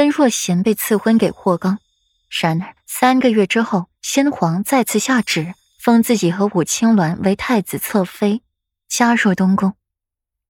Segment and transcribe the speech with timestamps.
[0.00, 1.78] 温若娴被赐婚给霍刚，
[2.30, 8.40] 然而三个月之后，先皇再次下旨封自己和武青鸾为太子侧妃，
[8.88, 9.74] 加入东宫。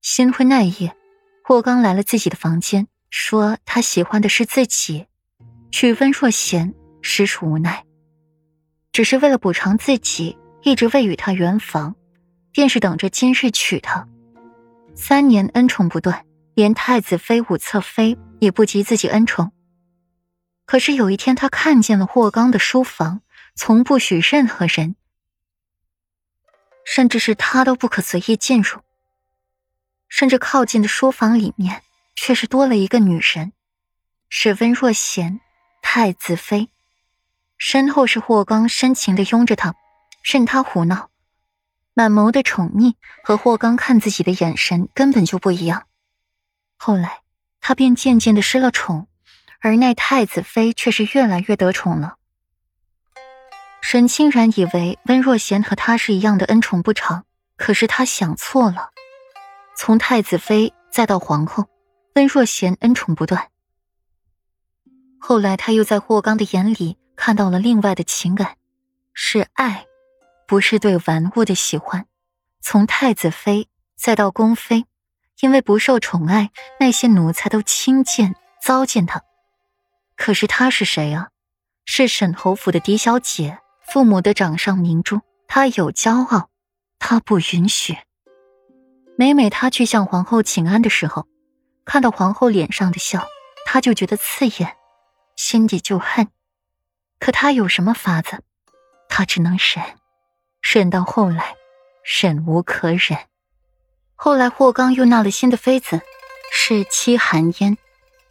[0.01, 0.95] 新婚那夜，
[1.43, 5.07] 霍刚来了自己的房间，说他喜欢的是自己，
[5.69, 7.83] 娶温若娴实属无奈，
[8.93, 11.93] 只是为了补偿自己一直未与他圆房，
[12.53, 14.07] 便是等着今日娶她。
[14.95, 19.51] 三年恩宠不断，连太子妃、武侧妃也不及自己恩宠。
[20.65, 23.21] 可是有一天，他看见了霍刚的书房，
[23.53, 24.95] 从不许任何人，
[26.83, 28.81] 甚至是他都不可随意进入。
[30.09, 31.83] 甚至靠近的书房里面，
[32.15, 33.53] 却是多了一个女人，
[34.27, 35.39] 是温若娴，
[35.83, 36.69] 太子妃。
[37.59, 39.75] 身后是霍刚深情的拥着她，
[40.23, 41.11] 任他胡闹。
[41.93, 45.85] 满眸的宠溺和霍刚看自己的眼神根本就不一样。
[46.77, 47.21] 后来，
[47.61, 49.07] 他便渐渐的失了宠，
[49.61, 52.15] 而那太子妃却是越来越得宠了。
[53.81, 58.89] 沈清然以为温若娴和他是一样的恩宠不长，可是他想错了。
[59.77, 61.67] 从太子妃再到皇后，
[62.15, 63.49] 温若娴恩宠不断。
[65.19, 68.57] 后来，他又在霍刚的眼里看到了另外的情感，
[69.13, 69.85] 是爱。
[70.47, 72.05] 不是对玩物的喜欢，
[72.61, 74.85] 从太子妃再到宫妃，
[75.41, 79.23] 因为不受宠爱，那些奴才都轻贱糟践她。
[80.15, 81.29] 可是她是谁啊？
[81.83, 85.21] 是沈侯府的嫡小姐，父母的掌上明珠。
[85.47, 86.49] 她有骄傲，
[86.99, 87.97] 她不允许。
[89.17, 91.27] 每每她去向皇后请安的时候，
[91.85, 93.27] 看到皇后脸上的笑，
[93.65, 94.77] 她就觉得刺眼，
[95.35, 96.27] 心底就恨。
[97.19, 98.43] 可她有什么法子？
[99.09, 99.97] 她只能忍。
[100.61, 101.55] 忍到后来，
[102.21, 103.17] 忍无可忍。
[104.23, 105.99] 后来霍刚又纳了新的妃子，
[106.53, 107.75] 是戚寒烟，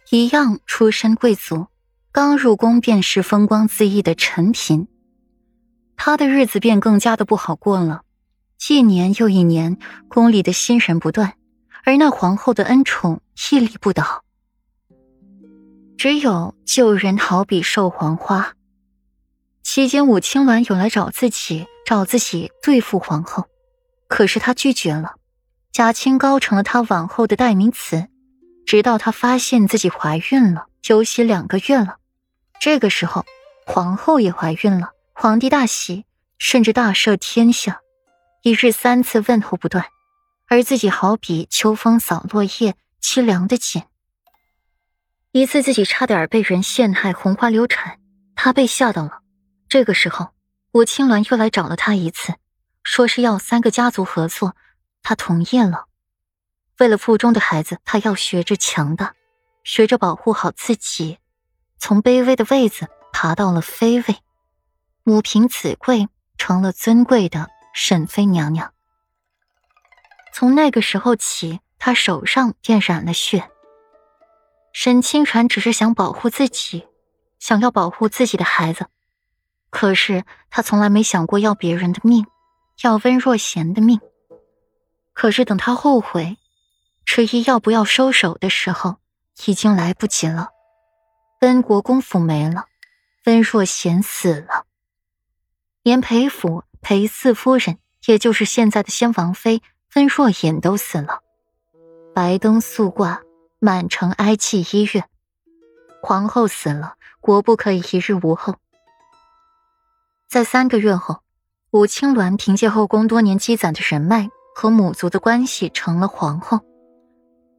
[0.09, 1.67] 一样出身贵族，
[2.13, 4.87] 刚入宫便是风光恣意的陈嫔。
[5.97, 8.03] 他的日子便更加的不好过了，
[8.69, 11.33] 一年又一年，宫里的新人不断，
[11.83, 13.19] 而那皇后的恩宠
[13.51, 14.23] 屹立不倒。
[15.97, 18.53] 只有旧人好比瘦黄花。
[19.61, 23.49] 期间，武青鸾有来找自己，找自己对付皇后，
[24.07, 25.15] 可是他拒绝了。
[25.71, 28.07] 贾清高成了他往后的代名词，
[28.65, 31.97] 直到他发现自己怀孕了，休息两个月了。
[32.59, 33.25] 这个时候，
[33.65, 36.05] 皇后也怀孕了，皇帝大喜，
[36.37, 37.79] 甚至大赦天下，
[38.43, 39.85] 一日三次问候不断，
[40.49, 43.83] 而自己好比秋风扫落叶，凄凉的紧。
[45.31, 47.97] 一次自己差点被人陷害，红花流产，
[48.35, 49.21] 他被吓到了。
[49.69, 50.31] 这个时候，
[50.73, 52.33] 武青鸾又来找了他一次，
[52.83, 54.53] 说是要三个家族合作，
[55.03, 55.85] 他同意了。
[56.79, 59.13] 为了腹中的孩子，他要学着强大，
[59.63, 61.19] 学着保护好自己，
[61.77, 64.17] 从卑微的位子爬到了妃位，
[65.03, 66.07] 母凭子贵，
[66.37, 68.73] 成了尊贵的沈妃娘娘。
[70.33, 73.51] 从那个时候起，他手上便染了血。
[74.73, 76.87] 沈清传只是想保护自己，
[77.37, 78.87] 想要保护自己的孩子。
[79.69, 82.25] 可是他从来没想过要别人的命，
[82.81, 83.99] 要温若娴的命。
[85.13, 86.37] 可是等他后悔、
[87.05, 88.97] 迟疑要不要收手的时候，
[89.45, 90.49] 已经来不及了。
[91.41, 92.65] 温国公府没了，
[93.25, 94.65] 温若娴死了，
[95.83, 99.61] 连裴府裴四夫人，也就是现在的先王妃
[99.95, 101.21] 温若隐都死了。
[102.13, 103.21] 白灯素挂，
[103.59, 105.03] 满城哀泣一月。
[106.01, 108.55] 皇后死了，国不可以一日无后。
[110.27, 111.21] 在三个月后，
[111.71, 116.59] 武青鸾凭借后宫多年积攒的人脉和母族的关系成了皇后。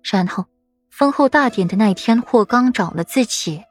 [0.03, 0.47] 然后，
[0.91, 3.62] 封后大典的那天，霍刚找了自己。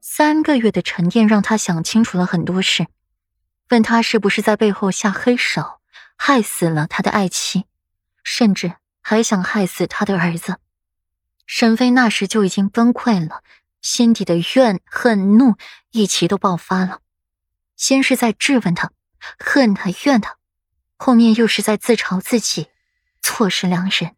[0.00, 2.86] 三个月的沉淀让他想清楚了很多事，
[3.70, 5.80] 问他是不是在背后下黑手，
[6.16, 7.64] 害死了他的爱妻，
[8.22, 10.58] 甚至还想害死他的儿子。
[11.46, 13.42] 沈妃那时就已经崩溃了，
[13.80, 15.54] 心底的怨恨怒
[15.90, 17.00] 一齐都爆发了。
[17.76, 18.92] 先是在质问他，
[19.38, 20.36] 恨他怨他，
[20.96, 22.68] 后面又是在自嘲自己，
[23.20, 24.12] 错失良人。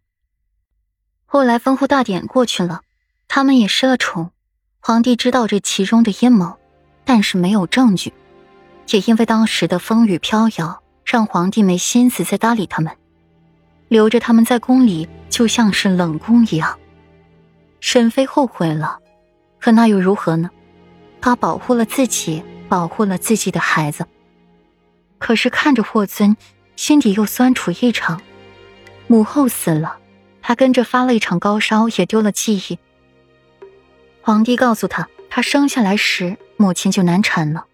[1.24, 2.82] 后来封后大典过去了，
[3.28, 4.30] 他们也失了宠。
[4.80, 6.58] 皇帝知道这其中的阴谋，
[7.04, 8.12] 但是没有证据，
[8.90, 12.96] 也因为当时的风雨飘摇，让皇帝没心思再搭理他们，
[13.88, 16.78] 留着他们在宫里就像是冷宫一样。
[17.80, 19.00] 沈妃后悔了，
[19.60, 20.50] 可那又如何呢？
[21.20, 22.42] 她保护了自己。
[22.68, 24.04] 保护了自己的孩子，
[25.18, 26.36] 可是看着霍尊，
[26.76, 28.20] 心底又酸楚异常。
[29.08, 29.98] 母后死了，
[30.42, 32.78] 他跟着发了一场高烧，也丢了记忆。
[34.20, 37.66] 皇帝告诉他，他生下来时母亲就难产了，